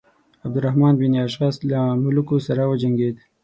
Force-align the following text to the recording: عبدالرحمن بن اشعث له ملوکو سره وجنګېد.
عبدالرحمن 0.45 0.93
بن 1.01 1.13
اشعث 1.25 1.55
له 1.71 1.81
ملوکو 2.03 2.35
سره 2.47 2.61
وجنګېد. 2.71 3.15